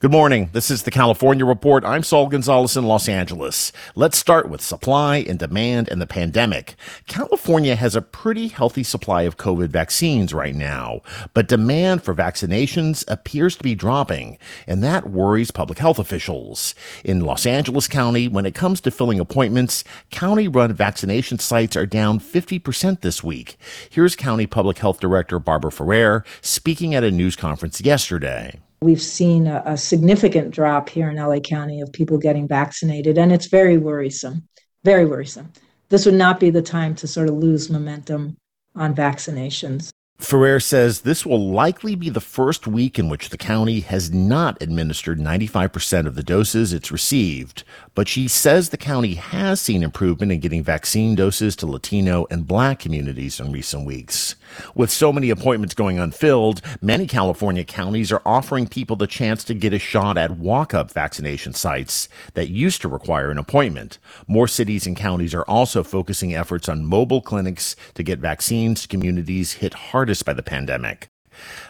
Good 0.00 0.12
morning. 0.12 0.50
This 0.52 0.70
is 0.70 0.84
the 0.84 0.92
California 0.92 1.44
Report. 1.44 1.84
I'm 1.84 2.04
Saul 2.04 2.28
Gonzalez 2.28 2.76
in 2.76 2.84
Los 2.84 3.08
Angeles. 3.08 3.72
Let's 3.96 4.16
start 4.16 4.48
with 4.48 4.60
supply 4.60 5.16
and 5.16 5.40
demand 5.40 5.88
and 5.88 6.00
the 6.00 6.06
pandemic. 6.06 6.76
California 7.08 7.74
has 7.74 7.96
a 7.96 8.00
pretty 8.00 8.46
healthy 8.46 8.84
supply 8.84 9.22
of 9.22 9.38
COVID 9.38 9.70
vaccines 9.70 10.32
right 10.32 10.54
now, 10.54 11.00
but 11.34 11.48
demand 11.48 12.04
for 12.04 12.14
vaccinations 12.14 13.04
appears 13.08 13.56
to 13.56 13.64
be 13.64 13.74
dropping, 13.74 14.38
and 14.68 14.84
that 14.84 15.10
worries 15.10 15.50
public 15.50 15.80
health 15.80 15.98
officials. 15.98 16.76
In 17.04 17.22
Los 17.22 17.44
Angeles 17.44 17.88
County, 17.88 18.28
when 18.28 18.46
it 18.46 18.54
comes 18.54 18.80
to 18.82 18.92
filling 18.92 19.18
appointments, 19.18 19.82
county 20.12 20.46
run 20.46 20.72
vaccination 20.72 21.40
sites 21.40 21.74
are 21.74 21.86
down 21.86 22.20
50% 22.20 23.00
this 23.00 23.24
week. 23.24 23.56
Here's 23.90 24.14
County 24.14 24.46
Public 24.46 24.78
Health 24.78 25.00
Director 25.00 25.40
Barbara 25.40 25.72
Ferrer 25.72 26.24
speaking 26.40 26.94
at 26.94 27.02
a 27.02 27.10
news 27.10 27.34
conference 27.34 27.80
yesterday. 27.80 28.60
We've 28.80 29.02
seen 29.02 29.46
a, 29.46 29.62
a, 29.66 29.76
significant 29.76 30.52
drop 30.52 30.88
here 30.88 31.10
in 31.10 31.16
LA 31.16 31.40
County 31.40 31.80
of 31.80 31.92
people 31.92 32.16
getting 32.16 32.46
vaccinated, 32.46 33.18
and 33.18 33.32
it's 33.32 33.46
very 33.46 33.76
worrisome. 33.76 34.46
Very 34.84 35.04
worrisome. 35.04 35.52
This 35.88 36.06
would 36.06 36.14
not 36.14 36.38
be 36.38 36.50
the 36.50 36.62
time 36.62 36.94
to 36.96 37.08
sort 37.08 37.28
of 37.28 37.34
lose 37.34 37.70
momentum 37.70 38.36
on 38.76 38.94
vaccinations. 38.94 39.90
Ferrer 40.18 40.58
says 40.58 41.02
this 41.02 41.24
will 41.24 41.52
likely 41.52 41.94
be 41.94 42.10
the 42.10 42.20
first 42.20 42.66
week 42.66 42.98
in 42.98 43.08
which 43.08 43.28
the 43.28 43.38
county 43.38 43.80
has 43.80 44.10
not 44.10 44.60
administered 44.60 45.20
95% 45.20 46.06
of 46.08 46.16
the 46.16 46.24
doses 46.24 46.72
it's 46.72 46.90
received, 46.90 47.62
but 47.94 48.08
she 48.08 48.26
says 48.26 48.68
the 48.68 48.76
county 48.76 49.14
has 49.14 49.60
seen 49.60 49.84
improvement 49.84 50.32
in 50.32 50.40
getting 50.40 50.64
vaccine 50.64 51.14
doses 51.14 51.54
to 51.54 51.66
Latino 51.66 52.26
and 52.32 52.48
black 52.48 52.80
communities 52.80 53.38
in 53.38 53.52
recent 53.52 53.86
weeks. 53.86 54.34
With 54.74 54.90
so 54.90 55.12
many 55.12 55.30
appointments 55.30 55.74
going 55.74 56.00
unfilled, 56.00 56.62
many 56.82 57.06
California 57.06 57.64
counties 57.64 58.10
are 58.10 58.22
offering 58.26 58.66
people 58.66 58.96
the 58.96 59.06
chance 59.06 59.44
to 59.44 59.54
get 59.54 59.72
a 59.72 59.78
shot 59.78 60.18
at 60.18 60.32
walk-up 60.32 60.90
vaccination 60.90 61.52
sites 61.52 62.08
that 62.34 62.48
used 62.48 62.82
to 62.82 62.88
require 62.88 63.30
an 63.30 63.38
appointment. 63.38 63.98
More 64.26 64.48
cities 64.48 64.84
and 64.84 64.96
counties 64.96 65.32
are 65.34 65.44
also 65.44 65.84
focusing 65.84 66.34
efforts 66.34 66.68
on 66.68 66.84
mobile 66.84 67.20
clinics 67.20 67.76
to 67.94 68.02
get 68.02 68.18
vaccines 68.18 68.82
to 68.82 68.88
communities 68.88 69.52
hit 69.52 69.74
hard 69.74 70.07
hardest 70.08 70.24
by 70.24 70.32
the 70.32 70.42
pandemic. 70.42 71.10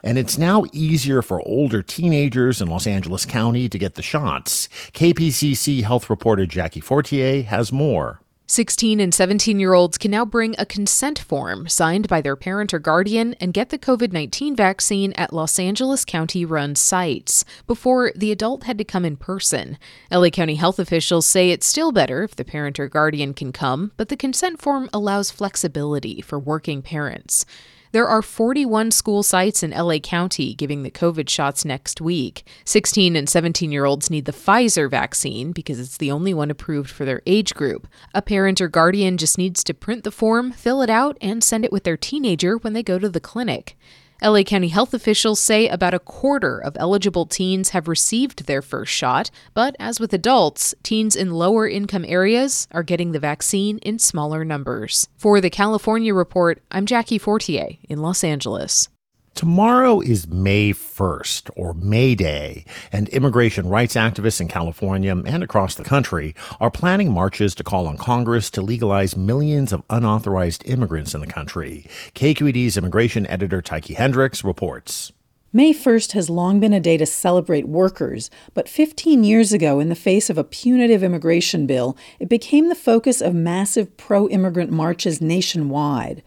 And 0.05 0.17
it's 0.17 0.39
now 0.39 0.64
easier 0.72 1.22
for 1.22 1.42
older 1.42 1.83
teenagers 1.83 2.62
in 2.62 2.69
Los 2.69 2.87
Angeles 2.87 3.26
County 3.26 3.69
to 3.69 3.78
get 3.78 3.97
the 3.97 4.03
shots. 4.03 4.69
KPCC 4.93 5.82
health 5.82 6.09
reporter 6.09 6.47
Jackie 6.47 6.81
Fortier 6.81 7.43
has 7.43 7.72
more. 7.72 8.21
16 8.47 9.00
and 9.00 9.12
17 9.12 9.59
year 9.59 9.75
olds 9.75 9.98
can 9.98 10.12
now 10.12 10.25
bring 10.25 10.54
a 10.56 10.65
consent 10.65 11.19
form 11.19 11.69
signed 11.69 12.06
by 12.06 12.22
their 12.22 12.37
parent 12.37 12.72
or 12.72 12.78
guardian 12.78 13.34
and 13.41 13.53
get 13.53 13.71
the 13.71 13.78
COVID 13.78 14.12
19 14.12 14.54
vaccine 14.54 15.12
at 15.15 15.32
Los 15.32 15.59
Angeles 15.59 16.04
County 16.04 16.44
run 16.44 16.77
sites. 16.77 17.44
Before, 17.66 18.12
the 18.15 18.31
adult 18.31 18.62
had 18.65 18.78
to 18.78 18.84
come 18.84 19.04
in 19.04 19.16
person. 19.16 19.77
LA 20.12 20.31
County 20.31 20.54
health 20.54 20.78
officials 20.78 21.27
say 21.27 21.50
it's 21.50 21.66
still 21.66 21.91
better 21.91 22.22
if 22.22 22.37
the 22.37 22.44
parent 22.44 22.78
or 22.78 22.88
guardian 22.88 23.34
can 23.34 23.53
come, 23.53 23.91
but 23.97 24.09
the 24.09 24.16
consent 24.16 24.62
form 24.62 24.88
allows 24.94 25.32
flexibility 25.32 26.22
for 26.22 26.38
working 26.38 26.81
parents. 26.81 27.44
There 27.91 28.06
are 28.06 28.21
41 28.21 28.91
school 28.91 29.22
sites 29.22 29.62
in 29.62 29.71
LA 29.71 29.99
County 29.99 30.53
giving 30.53 30.82
the 30.82 30.91
COVID 30.91 31.28
shots 31.28 31.65
next 31.65 32.03
week. 32.03 32.47
16 32.66 33.16
and 33.16 33.28
17 33.28 33.72
year 33.72 33.87
olds 33.87 34.10
need 34.10 34.26
the 34.26 34.32
Pfizer 34.32 34.91
vaccine 34.91 35.53
because 35.53 35.81
it's 35.81 35.97
the 35.97 36.10
only 36.10 36.34
one 36.34 36.50
approved 36.50 36.91
for 36.91 37.06
their 37.06 37.22
age 37.25 37.54
group. 37.54 37.88
A 38.12 38.21
parent 38.21 38.60
or 38.60 38.69
guardian 38.69 39.16
just 39.16 39.38
needs 39.38 39.65
to 39.65 39.72
print 39.72 40.04
the 40.04 40.10
form, 40.10 40.53
fill 40.53 40.82
it 40.82 40.91
out, 40.91 41.16
and 41.22 41.43
send 41.43 41.65
it 41.65 41.72
with 41.72 41.84
their 41.84 41.97
teenager 41.97 42.59
when 42.59 42.75
they 42.75 42.82
go 42.82 42.98
to 42.98 43.09
the 43.09 43.21
clinic. 43.21 43.78
LA 44.21 44.43
County 44.43 44.69
health 44.69 44.95
officials 44.95 45.39
say 45.39 45.69
about 45.69 45.95
a 45.95 46.01
quarter 46.01 46.59
of 46.59 46.77
eligible 46.81 47.25
teens 47.25 47.71
have 47.71 47.87
received 47.87 48.47
their 48.47 48.61
first 48.61 48.93
shot, 48.93 49.31
but 49.55 49.77
as 49.79 50.01
with 50.01 50.12
adults, 50.12 50.75
teens 50.83 51.15
in 51.15 51.31
lower 51.31 51.69
income 51.69 52.05
areas 52.05 52.67
are 52.73 52.83
getting 52.83 53.12
the 53.12 53.21
vaccine 53.21 53.78
in 53.78 53.97
smaller 54.01 54.45
numbers. 54.45 55.09
For 55.17 55.41
the 55.41 55.51
California 55.51 56.12
Report, 56.12 56.61
I'm 56.73 56.84
Jackie 56.84 57.19
Fortier 57.19 57.78
in 57.89 58.01
Los 58.01 58.25
Angeles. 58.25 58.89
Tomorrow 59.38 60.00
is 60.00 60.26
May 60.26 60.72
1st, 60.72 61.50
or 61.54 61.72
May 61.72 62.16
Day, 62.16 62.65
and 62.91 63.09
immigration 63.10 63.69
rights 63.69 63.94
activists 63.94 64.41
in 64.41 64.49
California 64.49 65.12
and 65.12 65.44
across 65.44 65.76
the 65.76 65.84
country 65.84 66.34
are 66.59 66.72
planning 66.72 67.12
marches 67.12 67.54
to 67.54 67.62
call 67.62 67.87
on 67.87 67.97
Congress 67.97 68.50
to 68.50 68.62
legalize 68.62 69.16
millions 69.16 69.72
of 69.72 69.84
unauthorized 69.91 70.69
immigrants 70.69 71.15
in 71.15 71.21
the 71.21 71.28
country. 71.28 71.87
KQED's 72.16 72.77
immigration 72.77 73.28
editor 73.28 73.62
Tyche 73.62 73.97
Hendricks 73.97 74.43
reports. 74.43 75.12
May 75.53 75.72
1st 75.72 76.15
has 76.15 76.28
long 76.28 76.59
been 76.59 76.72
a 76.72 76.81
day 76.81 76.97
to 76.97 77.06
celebrate 77.06 77.69
workers, 77.69 78.31
but 78.54 78.69
15 78.69 79.22
years 79.22 79.53
ago, 79.53 79.78
in 79.78 79.88
the 79.88 79.94
face 79.94 80.28
of 80.28 80.37
a 80.37 80.43
punitive 80.43 81.04
immigration 81.04 81.65
bill, 81.65 81.97
it 82.19 82.28
became 82.28 82.69
the 82.69 82.75
focus 82.75 83.21
of 83.21 83.34
massive 83.34 83.97
pro 83.97 84.28
immigrant 84.31 84.72
marches 84.72 85.21
nationwide. 85.21 86.25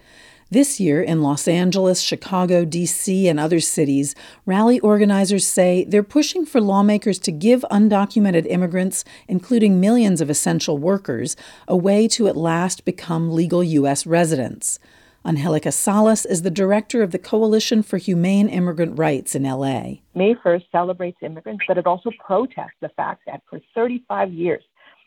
This 0.52 0.82
year, 0.82 1.02
in 1.02 1.22
Los 1.22 1.48
Angeles, 1.48 2.02
Chicago, 2.02 2.66
D.C., 2.66 3.30
and 3.30 3.40
other 3.40 3.62
cities, 3.62 4.16
rally 4.46 4.82
organizers 4.82 5.48
say 5.48 5.86
they're 5.86 6.04
pushing 6.04 6.46
for 6.46 6.60
lawmakers 6.60 7.20
to 7.20 7.32
give 7.32 7.64
undocumented 7.72 8.46
immigrants, 8.48 9.06
including 9.30 9.80
millions 9.80 10.20
of 10.20 10.30
essential 10.30 10.78
workers, 10.78 11.38
a 11.70 11.78
way 11.78 12.06
to 12.10 12.28
at 12.28 12.36
last 12.36 12.84
become 12.84 13.34
legal 13.34 13.64
U.S. 13.64 14.06
residents. 14.06 14.78
Angelica 15.24 15.72
Salas 15.72 16.26
is 16.26 16.42
the 16.42 16.52
director 16.52 17.02
of 17.02 17.12
the 17.12 17.20
Coalition 17.20 17.82
for 17.82 17.98
Humane 17.98 18.50
Immigrant 18.50 19.00
Rights 19.00 19.36
in 19.36 19.44
LA. 19.44 20.00
May 20.16 20.36
1st 20.36 20.66
celebrates 20.70 21.20
immigrants, 21.22 21.64
but 21.66 21.78
it 21.78 21.88
also 21.88 22.12
protests 22.20 22.76
the 22.82 22.90
fact 22.90 23.22
that 23.26 23.42
for 23.50 23.62
35 23.74 24.34
years, 24.34 24.64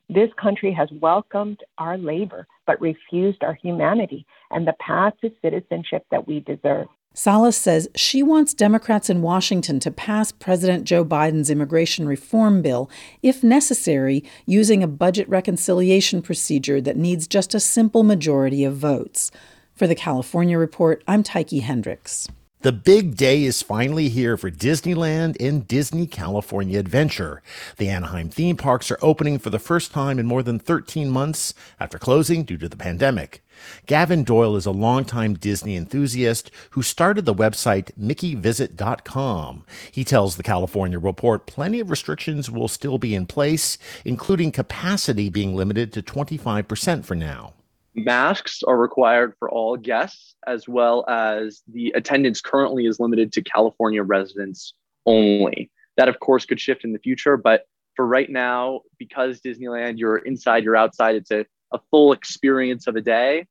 this 0.09 0.31
country 0.41 0.72
has 0.72 0.88
welcomed 1.00 1.60
our 1.78 1.97
labor, 1.97 2.47
but 2.66 2.81
refused 2.81 3.42
our 3.42 3.54
humanity 3.54 4.26
and 4.50 4.66
the 4.66 4.75
path 4.78 5.15
to 5.20 5.31
citizenship 5.42 6.04
that 6.10 6.26
we 6.26 6.41
deserve. 6.41 6.87
Salas 7.16 7.56
says 7.56 7.88
she 7.94 8.25
wants 8.25 8.54
Democrats 8.54 9.09
in 9.09 9.22
Washington 9.22 9.78
to 9.78 9.93
pass 9.93 10.32
President 10.32 10.84
Joe 10.84 11.04
Biden's 11.04 11.48
immigration 11.48 12.09
reform 12.09 12.60
bill, 12.60 12.91
if 13.22 13.44
necessary, 13.44 14.25
using 14.47 14.82
a 14.82 14.88
budget 14.88 15.28
reconciliation 15.28 16.22
procedure 16.22 16.81
that 16.81 16.97
needs 16.97 17.28
just 17.28 17.54
a 17.54 17.60
simple 17.60 18.03
majority 18.03 18.64
of 18.64 18.76
votes. 18.76 19.31
For 19.75 19.87
the 19.87 19.94
California 19.94 20.58
Report, 20.58 21.05
I'm 21.06 21.23
Tyche 21.23 21.62
Hendricks. 21.62 22.29
The 22.64 22.72
big 22.72 23.19
day 23.19 23.44
is 23.44 23.61
finally 23.61 24.08
here 24.08 24.38
for 24.38 24.50
Disneyland 24.50 25.37
and 25.38 25.69
Disney 25.69 26.06
California 26.06 26.78
Adventure. 26.78 27.43
The 27.76 27.90
Anaheim 27.90 28.31
theme 28.31 28.56
parks 28.56 28.90
are 28.90 28.99
opening 29.02 29.38
for 29.38 29.50
the 29.50 29.58
first 29.58 29.93
time 29.93 30.19
in 30.19 30.25
more 30.25 30.43
than 30.43 30.58
13 30.58 31.11
months 31.11 31.52
after 31.78 31.99
closing 31.99 32.43
due 32.43 32.56
to 32.56 32.66
the 32.66 32.78
pandemic. 32.78 33.44
Gavin 33.84 34.25
Doyle 34.25 34.56
is 34.56 34.64
a 34.64 34.70
longtime 34.70 35.34
Disney 35.34 35.76
enthusiast 35.76 36.50
who 36.70 36.81
started 36.81 37.26
the 37.26 37.34
website 37.34 37.90
MickeyVisit.com. 38.00 39.67
He 39.93 40.02
tells 40.02 40.37
the 40.37 40.43
California 40.43 40.99
Report 40.99 41.44
plenty 41.44 41.81
of 41.81 41.90
restrictions 41.90 42.50
will 42.50 42.69
still 42.69 42.96
be 42.96 43.14
in 43.14 43.26
place, 43.26 43.76
including 44.06 44.52
capacity 44.52 45.28
being 45.28 45.55
limited 45.55 45.93
to 45.93 46.02
25% 46.02 47.05
for 47.05 47.14
now. 47.14 47.52
Masks 47.94 48.62
are 48.64 48.76
required 48.76 49.35
for 49.38 49.50
all 49.50 49.76
guests, 49.76 50.35
as 50.46 50.69
well 50.69 51.05
as 51.08 51.62
the 51.73 51.93
attendance 51.94 52.41
currently 52.41 52.87
is 52.87 52.99
limited 52.99 53.32
to 53.32 53.43
California 53.43 54.02
residents 54.02 54.75
only. 55.06 55.70
That, 55.96 56.08
of 56.08 56.19
course, 56.19 56.44
could 56.44 56.61
shift 56.61 56.85
in 56.85 56.93
the 56.93 56.99
future, 56.99 57.37
but 57.37 57.67
for 57.94 58.05
right 58.06 58.29
now, 58.29 58.81
because 58.99 59.41
Disneyland, 59.41 59.99
you're 59.99 60.19
inside, 60.19 60.64
you're 60.64 60.76
outside, 60.76 61.14
it's 61.14 61.31
a, 61.31 61.46
a 61.73 61.79
full 61.91 62.12
experience 62.12 62.88
of 62.88 62.96
a 62.96 63.00
day, 63.00 63.46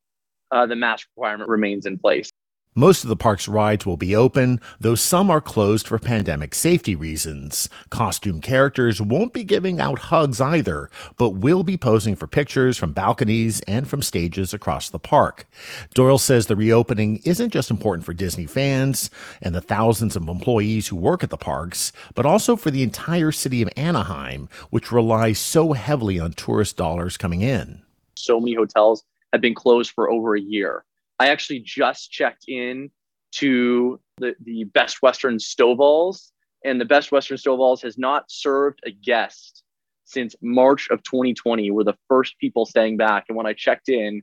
uh, 0.52 0.66
the 0.66 0.76
mask 0.76 1.08
requirement 1.16 1.50
remains 1.50 1.86
in 1.86 1.98
place. 1.98 2.30
Most 2.76 3.04
of 3.04 3.10
the 3.10 3.16
park's 3.16 3.48
rides 3.48 3.86
will 3.86 3.98
be 3.98 4.16
open, 4.16 4.60
though 4.80 4.96
some 4.96 5.30
are 5.30 5.40
closed 5.40 5.88
for 5.88 6.00
pandemic 6.00 6.56
safety 6.56 6.96
reasons. 6.96 7.70
Costume 7.92 8.42
characters 8.42 9.00
won't 9.00 9.32
be 9.32 9.44
giving 9.44 9.80
out 9.80 10.00
hugs 10.00 10.42
either, 10.42 10.90
but 11.16 11.36
will 11.36 11.62
be 11.62 11.78
posing 11.78 12.16
for 12.16 12.26
pictures 12.26 12.76
from 12.76 12.92
balconies 12.92 13.62
and 13.68 13.88
from 13.88 14.02
stages 14.02 14.56
across 14.56 14.90
the 14.90 14.98
park. 14.98 15.46
Doyle 15.94 16.18
says 16.18 16.48
the 16.48 16.56
reopening 16.56 17.22
isn't 17.24 17.52
just 17.52 17.70
important 17.70 18.06
for 18.06 18.14
Disney 18.14 18.48
fans 18.48 19.12
and 19.40 19.54
the 19.54 19.62
thousands 19.62 20.16
of 20.16 20.28
employees 20.28 20.88
who 20.88 20.96
work 20.96 21.24
at 21.24 21.30
the 21.30 21.38
parks, 21.38 21.92
but 22.16 22.26
also 22.26 22.56
for 22.56 22.72
the 22.72 22.82
entire 22.82 23.32
city 23.32 23.62
of 23.62 23.70
Anaheim, 23.78 24.50
which 24.72 24.92
relies 24.92 25.38
so 25.38 25.74
heavily 25.74 26.20
on 26.20 26.34
tourist 26.34 26.76
dollars 26.76 27.18
coming 27.18 27.42
in. 27.42 27.84
So 28.16 28.40
many 28.40 28.56
hotels 28.56 29.04
have 29.32 29.42
been 29.42 29.54
closed 29.54 29.92
for 29.92 30.10
over 30.10 30.36
a 30.36 30.42
year 30.42 30.86
I 31.20 31.30
actually 31.30 31.60
just 31.60 32.12
checked 32.12 32.46
in 32.48 32.92
to 33.34 34.00
the, 34.18 34.36
the 34.44 34.66
Best 34.66 35.02
Western 35.02 35.38
Stovall's, 35.38 36.32
and 36.64 36.80
the 36.80 36.86
Best 36.86 37.12
Western 37.12 37.38
Stovall's 37.38 37.82
has 37.82 37.98
not 37.98 38.26
served 38.30 38.80
a 38.86 38.92
guest 38.92 39.64
since 40.06 40.36
March 40.42 40.90
of 40.90 41.04
2020. 41.04 41.72
We're 41.72 41.84
the 41.84 41.98
first 42.08 42.38
people 42.40 42.66
staying 42.66 42.98
back. 42.98 43.26
And 43.28 43.38
when 43.38 43.46
I 43.46 43.54
checked 43.54 43.90
in, 43.90 44.22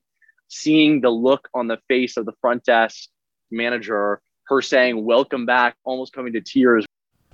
seeing 0.49 1.01
the 1.01 1.11
look 1.11 1.49
on 1.55 1.69
the 1.69 1.79
face 1.89 2.17
of 2.17 2.27
the 2.27 2.33
front 2.41 2.65
desk 2.65 3.09
manager, 3.51 4.21
her 4.47 4.63
saying, 4.63 5.05
Welcome 5.05 5.47
back, 5.47 5.77
almost 5.85 6.13
coming 6.13 6.33
to 6.35 6.41
tears 6.41 6.85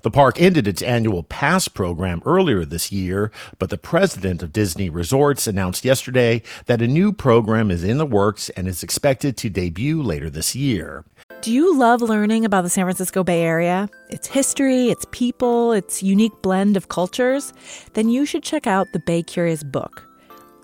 the 0.03 0.11
park 0.11 0.41
ended 0.41 0.69
its 0.69 0.83
annual 0.83 1.23
pass 1.23 1.69
program 1.69 2.23
earlier 2.25 2.65
this 2.65 2.93
year, 2.93 3.31
but 3.59 3.71
the 3.71 3.79
president 3.79 4.43
of 4.43 4.53
Disney 4.53 4.89
Resorts 4.89 5.47
announced 5.47 5.85
yesterday 5.85 6.43
that 6.67 6.83
a 6.83 6.87
new 6.87 7.13
program 7.13 7.71
is 7.71 7.83
in 7.83 7.99
the 7.99 8.07
works 8.07 8.49
and 8.51 8.69
is 8.69 8.83
expected 8.83 9.37
to 9.39 9.51
debut 9.51 10.03
later 10.03 10.31
this 10.31 10.55
year. 10.55 11.05
Do 11.43 11.53
you 11.53 11.77
love 11.77 12.03
learning 12.03 12.45
about 12.45 12.63
the 12.63 12.71
San 12.71 12.85
Francisco 12.85 13.25
Bay 13.25 13.43
Area? 13.43 13.89
Its 14.09 14.27
history, 14.27 14.91
its 14.91 15.07
people, 15.11 15.73
its 15.73 16.03
unique 16.03 16.41
blend 16.43 16.77
of 16.77 16.89
cultures? 16.89 17.53
Then 17.95 18.09
you 18.09 18.25
should 18.25 18.43
check 18.43 18.67
out 18.67 18.87
the 18.93 19.01
Bay 19.01 19.23
Curious 19.23 19.63
book. 19.63 20.06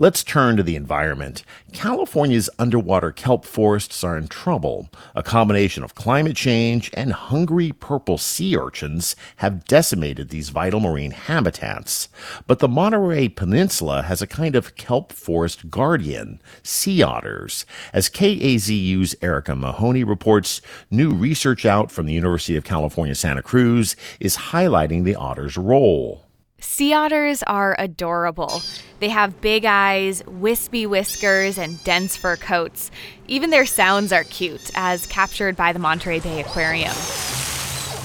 Let's 0.00 0.24
turn 0.24 0.56
to 0.56 0.62
the 0.62 0.76
environment. 0.76 1.44
California's 1.74 2.48
underwater 2.58 3.12
kelp 3.12 3.44
forests 3.44 4.02
are 4.02 4.16
in 4.16 4.28
trouble. 4.28 4.88
A 5.14 5.22
combination 5.22 5.84
of 5.84 5.94
climate 5.94 6.36
change 6.36 6.90
and 6.94 7.12
hungry 7.12 7.72
purple 7.72 8.16
sea 8.16 8.56
urchins 8.56 9.14
have 9.36 9.66
decimated 9.66 10.30
these 10.30 10.48
vital 10.48 10.80
marine 10.80 11.10
habitats. 11.10 12.08
But 12.46 12.60
the 12.60 12.66
Monterey 12.66 13.28
Peninsula 13.28 14.00
has 14.04 14.22
a 14.22 14.26
kind 14.26 14.56
of 14.56 14.74
kelp 14.74 15.12
forest 15.12 15.68
guardian, 15.68 16.40
sea 16.62 17.02
otters. 17.02 17.66
As 17.92 18.08
KAZU's 18.08 19.14
Erika 19.20 19.54
Mahoney 19.54 20.02
reports, 20.02 20.62
new 20.90 21.12
research 21.12 21.66
out 21.66 21.90
from 21.90 22.06
the 22.06 22.14
University 22.14 22.56
of 22.56 22.64
California, 22.64 23.14
Santa 23.14 23.42
Cruz 23.42 23.96
is 24.18 24.38
highlighting 24.48 25.04
the 25.04 25.16
otter's 25.16 25.58
role. 25.58 26.29
Sea 26.60 26.92
otters 26.92 27.42
are 27.44 27.74
adorable. 27.78 28.60
They 29.00 29.08
have 29.08 29.40
big 29.40 29.64
eyes, 29.64 30.22
wispy 30.26 30.86
whiskers, 30.86 31.56
and 31.56 31.82
dense 31.84 32.16
fur 32.16 32.36
coats. 32.36 32.90
Even 33.26 33.48
their 33.48 33.64
sounds 33.64 34.12
are 34.12 34.24
cute, 34.24 34.70
as 34.74 35.06
captured 35.06 35.56
by 35.56 35.72
the 35.72 35.78
Monterey 35.78 36.20
Bay 36.20 36.40
Aquarium. 36.40 36.94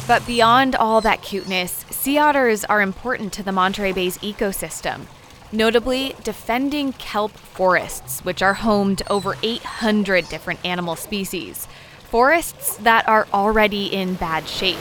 But 0.08 0.26
beyond 0.26 0.76
all 0.76 1.02
that 1.02 1.22
cuteness, 1.22 1.84
sea 1.90 2.18
otters 2.18 2.64
are 2.64 2.82
important 2.82 3.34
to 3.34 3.44
the 3.44 3.52
Monterey 3.52 3.92
Bay's 3.92 4.18
ecosystem, 4.20 5.08
notably 5.52 6.16
defending 6.24 6.94
kelp 6.94 7.32
forests, 7.32 8.24
which 8.24 8.42
are 8.42 8.54
home 8.54 8.96
to 8.96 9.12
over 9.12 9.36
800 9.44 10.30
different 10.30 10.64
animal 10.64 10.96
species. 10.96 11.68
Forests 12.10 12.78
that 12.78 13.06
are 13.10 13.28
already 13.34 13.88
in 13.88 14.14
bad 14.14 14.48
shape. 14.48 14.78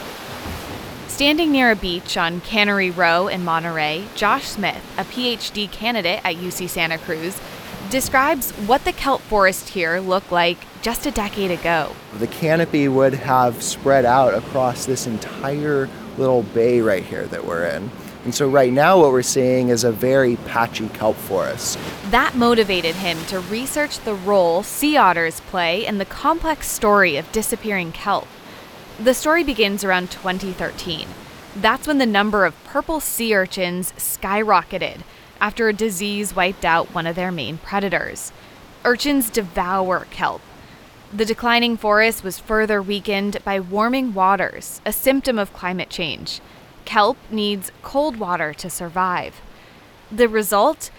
Standing 1.08 1.52
near 1.52 1.70
a 1.70 1.76
beach 1.76 2.16
on 2.16 2.40
Cannery 2.40 2.90
Row 2.90 3.28
in 3.28 3.44
Monterey, 3.44 4.04
Josh 4.16 4.46
Smith, 4.46 4.82
a 4.98 5.04
PhD 5.04 5.70
candidate 5.70 6.20
at 6.24 6.36
UC 6.36 6.68
Santa 6.68 6.98
Cruz, 6.98 7.40
describes 7.90 8.50
what 8.52 8.84
the 8.84 8.92
kelp 8.92 9.20
forest 9.20 9.68
here 9.68 10.00
looked 10.00 10.32
like 10.32 10.58
just 10.82 11.06
a 11.06 11.10
decade 11.10 11.50
ago. 11.50 11.94
The 12.14 12.26
canopy 12.26 12.88
would 12.88 13.14
have 13.14 13.62
spread 13.62 14.04
out 14.04 14.34
across 14.34 14.86
this 14.86 15.06
entire 15.06 15.88
little 16.18 16.42
bay 16.42 16.80
right 16.80 17.04
here 17.04 17.26
that 17.26 17.44
we're 17.44 17.64
in. 17.66 17.90
And 18.25 18.34
so, 18.34 18.49
right 18.49 18.73
now, 18.73 18.99
what 18.99 19.12
we're 19.12 19.23
seeing 19.23 19.68
is 19.68 19.84
a 19.84 19.92
very 19.92 20.37
patchy 20.37 20.88
kelp 20.88 21.16
forest. 21.16 21.78
That 22.11 22.34
motivated 22.34 22.94
him 22.94 23.23
to 23.26 23.38
research 23.38 24.00
the 24.00 24.14
role 24.14 24.62
sea 24.62 24.96
otters 24.96 25.40
play 25.40 25.84
in 25.84 25.99
the 25.99 26.06
complex 26.06 26.70
story 26.70 27.18
of 27.18 27.30
disappearing 27.32 27.92
kelp. 27.92 28.26
The 28.98 29.12
story 29.12 29.42
begins 29.42 29.82
around 29.82 30.12
2013. 30.12 31.08
That's 31.56 31.88
when 31.88 31.98
the 31.98 32.06
number 32.06 32.44
of 32.44 32.62
purple 32.62 33.00
sea 33.00 33.34
urchins 33.34 33.92
skyrocketed 33.96 35.00
after 35.40 35.68
a 35.68 35.72
disease 35.72 36.36
wiped 36.36 36.64
out 36.64 36.94
one 36.94 37.04
of 37.04 37.16
their 37.16 37.32
main 37.32 37.58
predators. 37.58 38.30
Urchins 38.84 39.30
devour 39.30 40.06
kelp. 40.12 40.42
The 41.12 41.24
declining 41.24 41.76
forest 41.76 42.22
was 42.22 42.38
further 42.38 42.80
weakened 42.80 43.42
by 43.44 43.58
warming 43.58 44.14
waters, 44.14 44.80
a 44.86 44.92
symptom 44.92 45.40
of 45.40 45.52
climate 45.52 45.90
change. 45.90 46.40
Kelp 46.84 47.16
needs 47.32 47.72
cold 47.82 48.16
water 48.16 48.54
to 48.54 48.70
survive. 48.70 49.40
The 50.12 50.28
result? 50.28 50.90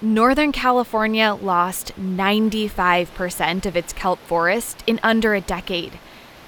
Northern 0.00 0.52
California 0.52 1.36
lost 1.40 1.92
95% 1.98 3.66
of 3.66 3.76
its 3.76 3.92
kelp 3.92 4.20
forest 4.20 4.84
in 4.86 5.00
under 5.02 5.34
a 5.34 5.40
decade. 5.40 5.98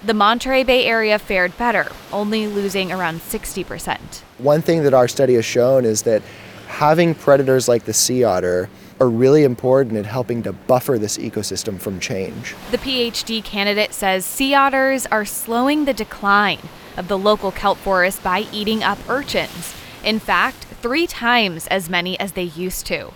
The 0.05 0.15
Monterey 0.15 0.65
Bay 0.65 0.85
area 0.85 1.17
fared 1.17 1.57
better, 1.57 1.87
only 2.13 2.49
losing 2.49 2.91
around 2.91 3.21
60%. 3.21 4.23
One 4.39 4.61
thing 4.61 4.83
that 4.83 4.93
our 4.93 5.07
study 5.07 5.35
has 5.35 5.45
shown 5.45 5.85
is 5.85 6.03
that 6.03 6.23
having 6.67 7.15
predators 7.15 7.69
like 7.69 7.85
the 7.85 7.93
sea 7.93 8.25
otter 8.25 8.69
are 8.99 9.09
really 9.09 9.45
important 9.45 9.97
in 9.97 10.03
helping 10.03 10.43
to 10.43 10.53
buffer 10.53 10.99
this 10.99 11.19
ecosystem 11.19 11.79
from 11.79 12.01
change. 12.01 12.57
The 12.73 12.79
PhD 12.79 13.45
candidate 13.45 13.95
says 13.95 14.27
sea 14.27 14.55
otters 14.55 15.07
are 15.07 15.25
slowing 15.25 15.85
the 15.85 15.95
decline 15.95 16.59
of 16.97 17.07
the 17.07 17.17
local 17.17 17.53
kelp 17.53 17.79
forest 17.79 18.25
by 18.25 18.47
eating 18.51 18.83
up 18.83 18.99
urchins. 19.09 19.73
In 20.03 20.19
fact, 20.19 20.65
three 20.83 21.07
times 21.07 21.69
as 21.69 21.89
many 21.89 22.19
as 22.19 22.33
they 22.33 22.43
used 22.43 22.87
to. 22.87 23.13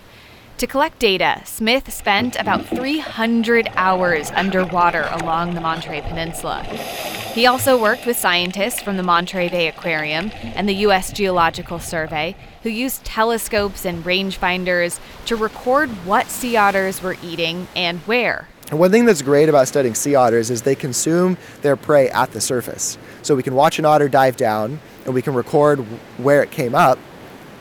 To 0.57 0.65
collect 0.65 0.97
data, 0.97 1.43
Smith 1.45 1.93
spent 1.93 2.35
about 2.35 2.65
300 2.65 3.69
hours 3.75 4.31
underwater 4.31 5.07
along 5.11 5.53
the 5.53 5.61
Monterey 5.61 6.01
Peninsula. 6.01 6.63
He 6.63 7.45
also 7.45 7.79
worked 7.79 8.07
with 8.07 8.17
scientists 8.17 8.81
from 8.81 8.97
the 8.97 9.03
Monterey 9.03 9.49
Bay 9.49 9.67
Aquarium 9.67 10.31
and 10.41 10.67
the 10.67 10.73
U.S. 10.77 11.13
Geological 11.13 11.77
Survey, 11.77 12.35
who 12.63 12.69
used 12.69 13.05
telescopes 13.05 13.85
and 13.85 14.03
rangefinders 14.03 14.99
to 15.27 15.35
record 15.35 15.91
what 16.07 16.25
sea 16.25 16.57
otters 16.57 17.03
were 17.03 17.17
eating 17.21 17.67
and 17.75 17.99
where. 18.07 18.47
One 18.71 18.89
thing 18.89 19.05
that's 19.05 19.21
great 19.21 19.49
about 19.49 19.67
studying 19.67 19.93
sea 19.93 20.15
otters 20.15 20.49
is 20.49 20.63
they 20.63 20.73
consume 20.73 21.37
their 21.61 21.75
prey 21.75 22.09
at 22.09 22.31
the 22.31 22.41
surface. 22.41 22.97
So 23.21 23.35
we 23.35 23.43
can 23.43 23.53
watch 23.53 23.77
an 23.77 23.85
otter 23.85 24.09
dive 24.09 24.37
down 24.37 24.79
and 25.05 25.13
we 25.13 25.21
can 25.21 25.35
record 25.35 25.81
where 26.17 26.41
it 26.41 26.49
came 26.49 26.73
up 26.73 26.97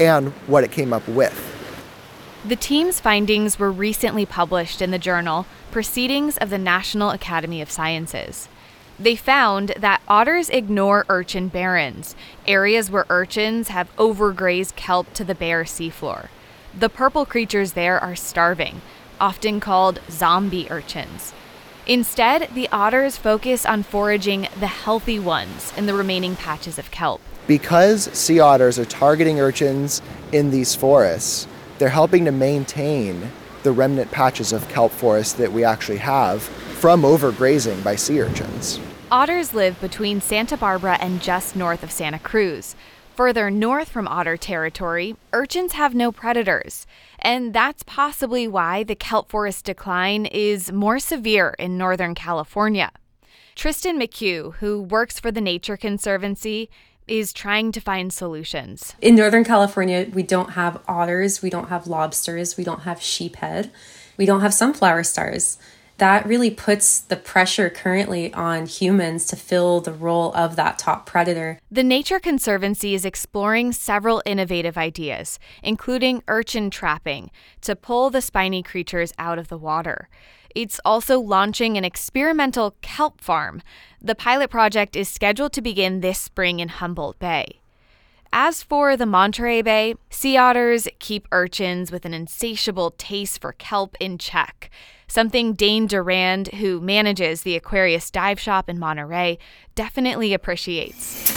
and 0.01 0.31
what 0.47 0.65
it 0.65 0.71
came 0.71 0.95
up 0.95 1.07
with. 1.07 1.56
The 2.47 2.55
team's 2.55 3.01
findings 3.01 3.59
were 3.59 3.73
recently 3.73 4.25
published 4.25 4.81
in 4.81 4.93
the 4.93 5.01
journal 5.01 5.47
Proceedings 5.73 6.37
of 6.37 6.49
the 6.49 6.59
National 6.59 7.11
Academy 7.11 7.61
of 7.61 7.73
Sciences. 7.73 8.49
They 9.01 9.17
found 9.17 9.71
that 9.71 10.01
otters 10.07 10.49
ignore 10.51 11.05
urchin 11.09 11.49
barrens, 11.49 12.15
areas 12.47 12.89
where 12.89 13.05
urchins 13.11 13.67
have 13.71 13.91
overgrazed 13.97 14.77
kelp 14.77 15.13
to 15.15 15.25
the 15.25 15.35
bare 15.35 15.65
seafloor. 15.65 16.29
The 16.73 16.89
purple 16.89 17.27
creatures 17.27 17.73
there 17.73 17.99
are 17.99 18.15
starving, 18.15 18.81
often 19.21 19.59
called 19.59 19.99
zombie 20.09 20.71
urchins. 20.71 21.35
Instead, 21.85 22.51
the 22.55 22.69
otters 22.71 23.17
focus 23.17 23.67
on 23.67 23.83
foraging 23.83 24.47
the 24.61 24.69
healthy 24.69 25.19
ones 25.19 25.73
in 25.77 25.87
the 25.87 25.95
remaining 25.95 26.37
patches 26.37 26.79
of 26.79 26.93
kelp. 26.93 27.21
Because 27.49 28.05
sea 28.17 28.39
otters 28.39 28.79
are 28.79 28.85
targeting 28.85 29.41
urchins 29.41 30.01
in 30.31 30.53
these 30.53 30.77
forests, 30.77 31.49
they're 31.79 31.89
helping 31.89 32.25
to 32.25 32.33
maintain 32.33 33.31
the 33.63 33.73
remnant 33.73 34.11
patches 34.11 34.53
of 34.53 34.69
kelp 34.69 34.93
forest 34.93 35.39
that 35.39 35.53
we 35.53 35.65
actually 35.65 35.99
have 35.99 36.43
from 36.43 37.03
overgrazing 37.03 37.83
by 37.83 37.97
sea 37.97 38.21
urchins. 38.21 38.79
Otters 39.11 39.55
live 39.55 39.81
between 39.81 40.21
Santa 40.21 40.57
Barbara 40.57 40.99
and 41.01 41.23
just 41.23 41.57
north 41.57 41.83
of 41.83 41.91
Santa 41.91 42.19
Cruz. 42.19 42.75
Further 43.15 43.51
north 43.51 43.89
from 43.89 44.07
otter 44.09 44.37
territory, 44.37 45.17
urchins 45.33 45.73
have 45.73 45.95
no 45.95 46.13
predators. 46.13 46.87
And 47.19 47.55
that's 47.55 47.83
possibly 47.83 48.47
why 48.47 48.83
the 48.83 48.95
kelp 48.95 49.31
forest 49.31 49.65
decline 49.65 50.27
is 50.27 50.71
more 50.71 50.99
severe 50.99 51.55
in 51.59 51.79
Northern 51.79 52.15
California. 52.15 52.91
Tristan 53.55 53.99
McHugh, 53.99 54.57
who 54.57 54.83
works 54.83 55.19
for 55.19 55.33
the 55.33 55.41
Nature 55.41 55.79
Conservancy, 55.79 56.69
is 57.09 57.33
trying 57.33 57.73
to 57.73 57.81
find 57.81 58.13
solutions. 58.13 58.95
In 59.01 59.15
Northern 59.15 59.45
California, 59.45 60.09
we 60.13 60.23
don't 60.23 60.51
have 60.51 60.83
otters, 60.89 61.43
we 61.43 61.51
don't 61.51 61.69
have 61.69 61.87
lobsters, 61.87 62.57
we 62.57 62.65
don't 62.65 62.83
have 62.83 62.99
sheephead, 62.99 63.71
we 64.17 64.27
don't 64.27 64.41
have 64.41 64.55
sunflower 64.55 65.05
stars. 65.05 65.59
That 65.99 66.27
really 66.27 66.51
puts 66.51 66.99
the 66.99 67.17
pressure 67.17 67.71
currently 67.71 68.33
on 68.35 68.67
humans 68.67 69.25
to 69.29 69.37
fill 69.37 69.81
the 69.81 69.95
role 69.95 70.31
of 70.35 70.55
that 70.57 70.79
top 70.79 71.07
predator. 71.07 71.59
The 71.71 71.83
Nature 71.83 72.21
Conservancy 72.21 72.95
is 72.95 73.07
exploring 73.07 73.73
several 73.73 74.23
innovative 74.27 74.77
ideas, 74.77 75.39
including 75.63 76.23
urchin 76.29 76.69
trapping, 76.69 77.31
to 77.63 77.75
pull 77.75 78.11
the 78.11 78.21
spiny 78.21 78.63
creatures 78.63 79.15
out 79.19 79.39
of 79.39 79.49
the 79.49 79.57
water. 79.57 80.11
It's 80.57 80.81
also 80.87 81.21
launching 81.21 81.77
an 81.77 81.85
experimental 81.85 82.77
kelp 82.81 83.21
farm. 83.21 83.61
The 84.01 84.15
pilot 84.15 84.49
project 84.49 84.97
is 84.97 85.07
scheduled 85.07 85.53
to 85.53 85.61
begin 85.61 86.01
this 86.01 86.19
spring 86.19 86.61
in 86.61 86.69
Humboldt 86.69 87.19
Bay. 87.19 87.61
As 88.33 88.63
for 88.63 88.97
the 88.97 89.05
Monterey 89.05 89.61
Bay, 89.61 89.97
sea 90.09 90.39
otters 90.39 90.89
keep 90.99 91.29
urchins 91.31 91.93
with 91.93 92.07
an 92.07 92.15
insatiable 92.15 92.93
taste 92.93 93.43
for 93.43 93.53
kelp 93.53 93.99
in 94.01 94.17
check, 94.17 94.71
something 95.07 95.53
Dane 95.53 95.87
Durand, 95.87 96.49
who 96.55 96.81
manages 96.81 97.43
the 97.43 97.55
Aquarius 97.55 98.11
dive 98.11 98.41
shop 98.41 98.71
in 98.71 98.79
Monterey, 98.79 99.39
definitely 99.75 100.33
appreciates. 100.33 101.35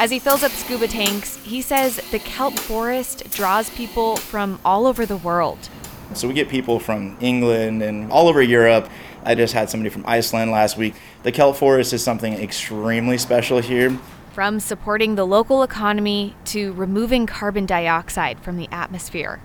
As 0.00 0.10
he 0.10 0.18
fills 0.18 0.42
up 0.42 0.50
scuba 0.50 0.88
tanks, 0.88 1.36
he 1.44 1.62
says 1.62 2.00
the 2.10 2.18
kelp 2.18 2.58
forest 2.58 3.30
draws 3.30 3.70
people 3.70 4.16
from 4.16 4.58
all 4.64 4.86
over 4.86 5.06
the 5.06 5.16
world. 5.18 5.68
So 6.14 6.26
we 6.26 6.34
get 6.34 6.48
people 6.48 6.80
from 6.80 7.16
England 7.20 7.82
and 7.82 8.10
all 8.10 8.28
over 8.28 8.42
Europe. 8.42 8.88
I 9.24 9.34
just 9.34 9.52
had 9.52 9.68
somebody 9.68 9.90
from 9.90 10.04
Iceland 10.06 10.50
last 10.50 10.76
week. 10.76 10.94
The 11.22 11.32
kelp 11.32 11.56
forest 11.56 11.92
is 11.92 12.02
something 12.02 12.34
extremely 12.34 13.18
special 13.18 13.58
here. 13.58 13.98
From 14.32 14.60
supporting 14.60 15.16
the 15.16 15.26
local 15.26 15.62
economy 15.62 16.34
to 16.46 16.72
removing 16.72 17.26
carbon 17.26 17.66
dioxide 17.66 18.40
from 18.40 18.56
the 18.56 18.68
atmosphere. 18.72 19.40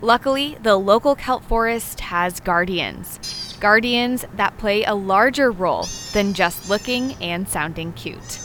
Luckily, 0.00 0.58
the 0.62 0.76
local 0.76 1.14
kelp 1.14 1.44
forest 1.44 2.00
has 2.00 2.40
guardians. 2.40 3.56
Guardians 3.60 4.26
that 4.34 4.58
play 4.58 4.84
a 4.84 4.94
larger 4.94 5.50
role 5.50 5.86
than 6.12 6.34
just 6.34 6.68
looking 6.68 7.14
and 7.22 7.48
sounding 7.48 7.92
cute. 7.92 8.40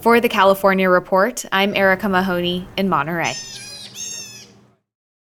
For 0.00 0.20
the 0.20 0.28
California 0.28 0.90
Report, 0.90 1.44
I'm 1.50 1.74
Erika 1.74 2.08
Mahoney 2.08 2.68
in 2.76 2.88
Monterey. 2.88 3.34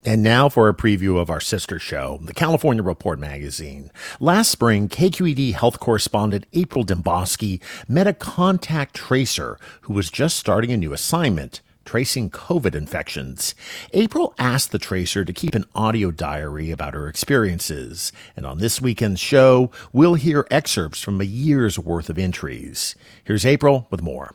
And 0.05 0.21
now 0.21 0.49
for 0.49 0.69
a 0.69 0.75
preview 0.75 1.21
of 1.21 1.31
our 1.31 1.39
sister 1.39 1.79
show, 1.79 2.19
the 2.23 2.35
California 2.35 2.83
Report 2.83 3.21
magazine. 3.21 3.93
Last 4.19 4.51
spring, 4.51 4.89
KQED 4.89 5.55
health 5.55 5.79
correspondent 5.79 6.45
April 6.53 6.85
Dembosky 6.85 7.61
met 7.87 8.09
a 8.09 8.13
contact 8.13 8.97
tracer 8.97 9.61
who 9.83 9.93
was 9.93 10.11
just 10.11 10.37
starting 10.37 10.73
a 10.73 10.77
new 10.77 10.93
assignment, 10.93 11.61
tracing 11.85 12.31
COVID 12.31 12.75
infections. 12.75 13.55
April 13.93 14.35
asked 14.41 14.73
the 14.73 14.81
tracer 14.81 15.25
to 15.25 15.33
keep 15.33 15.55
an 15.55 15.67
audio 15.73 16.11
diary 16.11 16.73
about 16.73 16.95
her 16.95 17.07
experiences. 17.07 18.11
And 18.37 18.45
on 18.45 18.59
this 18.59 18.81
weekend's 18.81 19.21
show, 19.21 19.71
we'll 19.93 20.15
hear 20.15 20.49
excerpts 20.51 21.01
from 21.01 21.21
a 21.21 21.25
year's 21.25 21.79
worth 21.79 22.11
of 22.11 22.19
entries. 22.19 22.97
Here's 23.23 23.47
April 23.47 23.87
with 23.89 24.03
more. 24.03 24.35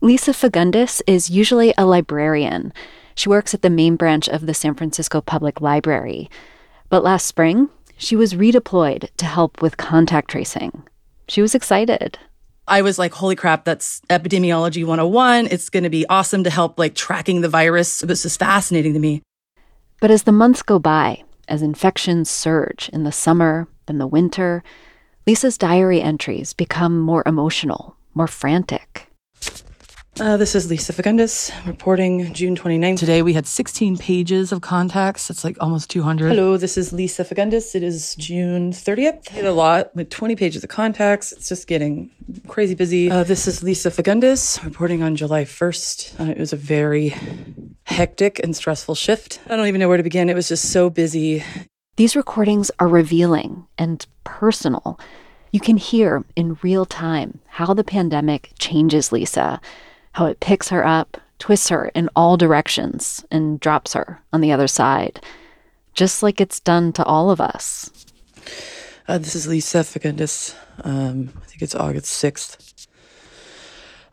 Lisa 0.00 0.32
Fagundis 0.32 1.00
is 1.06 1.30
usually 1.30 1.72
a 1.78 1.86
librarian. 1.86 2.72
She 3.14 3.28
works 3.28 3.54
at 3.54 3.62
the 3.62 3.70
main 3.70 3.96
branch 3.96 4.28
of 4.28 4.46
the 4.46 4.54
San 4.54 4.74
Francisco 4.74 5.20
Public 5.20 5.60
Library. 5.60 6.30
But 6.88 7.04
last 7.04 7.26
spring, 7.26 7.68
she 7.96 8.16
was 8.16 8.34
redeployed 8.34 9.08
to 9.16 9.26
help 9.26 9.62
with 9.62 9.76
contact 9.76 10.30
tracing. 10.30 10.82
She 11.28 11.40
was 11.40 11.54
excited. 11.54 12.18
I 12.66 12.82
was 12.82 12.98
like, 12.98 13.12
holy 13.12 13.36
crap, 13.36 13.64
that's 13.64 14.00
epidemiology 14.10 14.84
101. 14.84 15.48
It's 15.50 15.68
going 15.68 15.84
to 15.84 15.90
be 15.90 16.06
awesome 16.08 16.44
to 16.44 16.50
help 16.50 16.78
like 16.78 16.94
tracking 16.94 17.40
the 17.40 17.48
virus. 17.48 18.00
This 18.00 18.24
is 18.24 18.36
fascinating 18.36 18.94
to 18.94 18.98
me. 18.98 19.22
But 20.00 20.10
as 20.10 20.24
the 20.24 20.32
months 20.32 20.62
go 20.62 20.78
by, 20.78 21.24
as 21.46 21.62
infections 21.62 22.30
surge 22.30 22.88
in 22.92 23.04
the 23.04 23.12
summer, 23.12 23.68
then 23.86 23.98
the 23.98 24.06
winter, 24.06 24.62
Lisa's 25.26 25.58
diary 25.58 26.00
entries 26.00 26.52
become 26.52 26.98
more 26.98 27.22
emotional, 27.26 27.96
more 28.14 28.26
frantic. 28.26 29.08
Uh, 30.20 30.36
this 30.36 30.54
is 30.54 30.70
Lisa 30.70 30.92
Fagundis 30.92 31.50
reporting 31.66 32.32
June 32.32 32.54
29th. 32.54 32.98
Today 32.98 33.20
we 33.20 33.32
had 33.32 33.48
16 33.48 33.96
pages 33.98 34.52
of 34.52 34.60
contacts. 34.60 35.26
That's 35.26 35.42
like 35.42 35.56
almost 35.60 35.90
200. 35.90 36.28
Hello, 36.28 36.56
this 36.56 36.76
is 36.76 36.92
Lisa 36.92 37.24
Fagundis. 37.24 37.74
It 37.74 37.82
is 37.82 38.14
June 38.14 38.70
30th. 38.70 39.32
I 39.32 39.34
did 39.34 39.44
a 39.44 39.52
lot 39.52 39.94
with 39.96 40.10
20 40.10 40.36
pages 40.36 40.62
of 40.62 40.70
contacts. 40.70 41.32
It's 41.32 41.48
just 41.48 41.66
getting 41.66 42.12
crazy 42.46 42.76
busy. 42.76 43.10
Uh, 43.10 43.24
this 43.24 43.48
is 43.48 43.64
Lisa 43.64 43.90
Fagundis 43.90 44.62
reporting 44.64 45.02
on 45.02 45.16
July 45.16 45.44
1st. 45.44 46.20
Uh, 46.20 46.30
it 46.30 46.38
was 46.38 46.52
a 46.52 46.56
very 46.56 47.12
hectic 47.82 48.38
and 48.38 48.54
stressful 48.54 48.94
shift. 48.94 49.40
I 49.48 49.56
don't 49.56 49.66
even 49.66 49.80
know 49.80 49.88
where 49.88 49.96
to 49.96 50.04
begin. 50.04 50.30
It 50.30 50.36
was 50.36 50.46
just 50.46 50.70
so 50.70 50.90
busy. 50.90 51.42
These 51.96 52.14
recordings 52.14 52.70
are 52.78 52.88
revealing 52.88 53.66
and 53.78 54.06
personal. 54.22 54.96
You 55.50 55.58
can 55.58 55.76
hear 55.76 56.24
in 56.36 56.56
real 56.62 56.86
time 56.86 57.40
how 57.46 57.74
the 57.74 57.84
pandemic 57.84 58.52
changes 58.60 59.10
Lisa 59.10 59.60
how 60.14 60.26
it 60.26 60.40
picks 60.40 60.68
her 60.68 60.86
up, 60.86 61.16
twists 61.38 61.68
her 61.68 61.86
in 61.94 62.08
all 62.16 62.36
directions, 62.36 63.24
and 63.30 63.60
drops 63.60 63.92
her 63.92 64.20
on 64.32 64.40
the 64.40 64.52
other 64.52 64.68
side, 64.68 65.20
just 65.92 66.22
like 66.22 66.40
it's 66.40 66.60
done 66.60 66.92
to 66.92 67.04
all 67.04 67.30
of 67.30 67.40
us. 67.40 67.90
Uh, 69.06 69.18
this 69.18 69.34
is 69.34 69.46
Lisa 69.46 69.78
Fagundis. 69.78 70.54
Um, 70.82 71.30
I 71.36 71.44
think 71.46 71.62
it's 71.62 71.74
August 71.74 72.22
6th. 72.22 72.86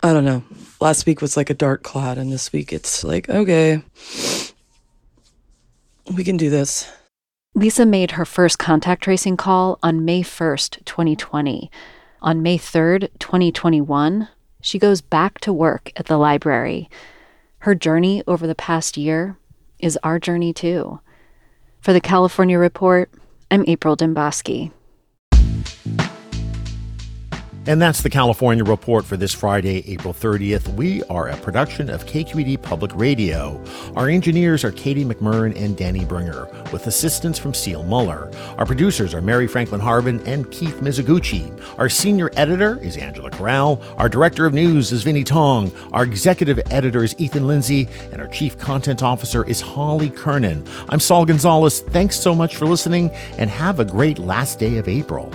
I 0.03 0.11
don't 0.11 0.25
know. 0.25 0.43
Last 0.79 1.05
week 1.05 1.21
was 1.21 1.37
like 1.37 1.51
a 1.51 1.55
dark 1.55 1.83
cloud, 1.83 2.17
and 2.17 2.31
this 2.31 2.51
week 2.51 2.73
it's 2.73 3.03
like, 3.03 3.29
okay, 3.29 3.83
we 6.15 6.23
can 6.23 6.35
do 6.35 6.49
this. 6.49 6.91
Lisa 7.53 7.85
made 7.85 8.11
her 8.11 8.25
first 8.25 8.57
contact 8.57 9.03
tracing 9.03 9.37
call 9.37 9.77
on 9.83 10.03
May 10.03 10.23
1st, 10.23 10.83
2020. 10.85 11.69
On 12.23 12.41
May 12.41 12.57
3rd, 12.57 13.09
2021, 13.19 14.27
she 14.61 14.79
goes 14.79 15.01
back 15.01 15.39
to 15.39 15.51
work 15.51 15.91
at 15.95 16.05
the 16.05 16.17
library. 16.17 16.89
Her 17.59 17.75
journey 17.75 18.23
over 18.27 18.47
the 18.47 18.55
past 18.55 18.97
year 18.97 19.37
is 19.79 19.99
our 20.03 20.19
journey 20.19 20.53
too. 20.53 20.99
For 21.81 21.93
the 21.93 22.01
California 22.01 22.57
Report, 22.57 23.11
I'm 23.49 23.65
April 23.67 23.97
Dembosky. 23.97 24.71
And 27.67 27.79
that's 27.79 28.01
the 28.01 28.09
California 28.09 28.63
Report 28.63 29.05
for 29.05 29.17
this 29.17 29.35
Friday, 29.35 29.83
April 29.87 30.15
30th. 30.15 30.67
We 30.73 31.03
are 31.03 31.27
a 31.27 31.37
production 31.37 31.91
of 31.91 32.07
KQED 32.07 32.59
Public 32.63 32.91
Radio. 32.95 33.63
Our 33.95 34.09
engineers 34.09 34.63
are 34.63 34.71
Katie 34.71 35.05
McMurran 35.05 35.55
and 35.55 35.77
Danny 35.77 36.03
Bringer, 36.03 36.47
with 36.73 36.87
assistance 36.87 37.37
from 37.37 37.53
Seal 37.53 37.83
Muller. 37.83 38.31
Our 38.57 38.65
producers 38.65 39.13
are 39.13 39.21
Mary 39.21 39.45
Franklin 39.45 39.79
Harvin 39.79 40.25
and 40.25 40.49
Keith 40.49 40.77
Mizuguchi. 40.77 41.55
Our 41.77 41.87
senior 41.87 42.31
editor 42.35 42.79
is 42.81 42.97
Angela 42.97 43.29
Corral. 43.29 43.79
Our 43.97 44.09
director 44.09 44.47
of 44.47 44.55
news 44.55 44.91
is 44.91 45.03
Vinnie 45.03 45.23
Tong. 45.23 45.71
Our 45.93 46.03
executive 46.03 46.59
editor 46.71 47.03
is 47.03 47.13
Ethan 47.19 47.45
Lindsey. 47.45 47.87
And 48.11 48.19
our 48.19 48.27
chief 48.27 48.57
content 48.57 49.03
officer 49.03 49.45
is 49.45 49.61
Holly 49.61 50.09
Kernan. 50.09 50.67
I'm 50.89 50.99
Saul 50.99 51.25
Gonzalez. 51.27 51.81
Thanks 51.81 52.19
so 52.19 52.33
much 52.33 52.55
for 52.55 52.65
listening, 52.65 53.11
and 53.37 53.51
have 53.51 53.79
a 53.79 53.85
great 53.85 54.17
last 54.17 54.57
day 54.57 54.79
of 54.79 54.87
April. 54.87 55.31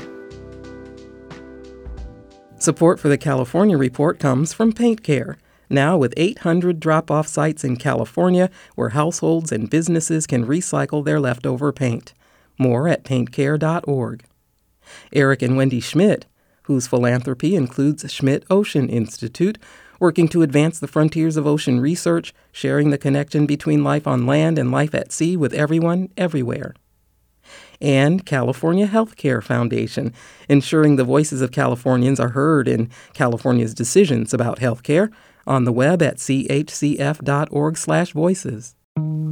Support 2.58 2.98
for 2.98 3.10
the 3.10 3.18
California 3.18 3.76
Report 3.76 4.18
comes 4.18 4.54
from 4.54 4.72
Paint 4.72 5.02
Care. 5.02 5.36
Now, 5.68 5.98
with 5.98 6.14
800 6.16 6.80
drop 6.80 7.10
off 7.10 7.28
sites 7.28 7.64
in 7.64 7.76
California 7.76 8.48
where 8.76 8.90
households 8.90 9.52
and 9.52 9.68
businesses 9.68 10.26
can 10.26 10.46
recycle 10.46 11.04
their 11.04 11.20
leftover 11.20 11.70
paint. 11.70 12.14
More 12.58 12.88
at 12.88 13.04
paintcare.org. 13.04 14.24
Eric 15.12 15.42
and 15.42 15.56
Wendy 15.58 15.80
Schmidt, 15.80 16.24
whose 16.62 16.86
philanthropy 16.86 17.54
includes 17.54 18.10
Schmidt 18.10 18.44
Ocean 18.48 18.88
Institute, 18.88 19.58
working 20.00 20.26
to 20.28 20.42
advance 20.42 20.78
the 20.78 20.88
frontiers 20.88 21.36
of 21.36 21.46
ocean 21.46 21.78
research, 21.78 22.32
sharing 22.52 22.88
the 22.88 22.98
connection 22.98 23.44
between 23.44 23.84
life 23.84 24.06
on 24.06 24.26
land 24.26 24.58
and 24.58 24.72
life 24.72 24.94
at 24.94 25.12
sea 25.12 25.36
with 25.36 25.52
everyone, 25.52 26.08
everywhere 26.16 26.74
and 27.80 28.26
California 28.26 28.86
Healthcare 28.86 29.42
Foundation, 29.42 30.12
ensuring 30.48 30.96
the 30.96 31.04
voices 31.04 31.42
of 31.42 31.52
Californians 31.52 32.20
are 32.20 32.30
heard 32.30 32.68
in 32.68 32.90
California's 33.14 33.74
decisions 33.74 34.34
about 34.34 34.58
healthcare 34.58 35.12
on 35.46 35.64
the 35.64 35.72
web 35.72 36.02
at 36.02 36.16
chcf.org/voices. 36.16 38.76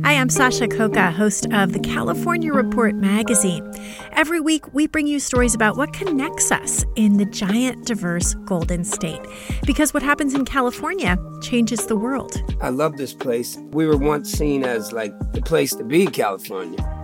Hi, 0.05 0.21
I'm 0.21 0.29
Sasha 0.29 0.69
Khokha, 0.69 1.15
host 1.15 1.47
of 1.51 1.73
the 1.73 1.79
California 1.79 2.53
Report 2.53 2.95
magazine. 2.95 3.73
Every 4.13 4.39
week, 4.39 4.75
we 4.75 4.87
bring 4.87 5.07
you 5.07 5.19
stories 5.19 5.55
about 5.55 5.79
what 5.79 5.95
connects 5.95 6.53
us 6.53 6.85
in 6.95 7.17
the 7.17 7.25
giant, 7.25 7.87
diverse 7.87 8.35
Golden 8.45 8.85
State. 8.85 9.23
Because 9.65 9.95
what 9.95 10.03
happens 10.03 10.35
in 10.35 10.45
California 10.45 11.17
changes 11.41 11.87
the 11.87 11.97
world. 11.97 12.37
I 12.61 12.69
love 12.69 12.99
this 12.99 13.15
place. 13.15 13.57
We 13.71 13.87
were 13.87 13.97
once 13.97 14.31
seen 14.31 14.63
as 14.63 14.93
like 14.93 15.15
the 15.33 15.41
place 15.41 15.75
to 15.77 15.85
be, 15.85 16.05
California 16.05 17.04